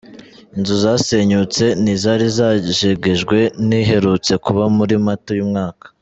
Inzu 0.55 0.75
zasenyutse, 0.83 1.63
ni 1.81 1.91
izari 1.95 2.25
zarajegejwe 2.37 3.37
n’uherutse 3.67 4.33
kuba 4.45 4.63
muri 4.77 4.93
Mata 5.05 5.29
uyu 5.35 5.47
mwaka. 5.51 5.85